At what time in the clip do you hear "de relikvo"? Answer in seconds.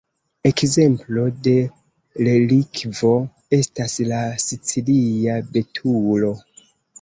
1.47-3.11